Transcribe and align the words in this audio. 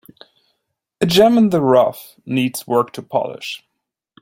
A 0.99 1.05
gem 1.05 1.37
in 1.37 1.49
the 1.51 1.61
rough 1.61 2.15
needs 2.25 2.65
work 2.65 2.91
to 2.93 3.03
polish. 3.03 3.63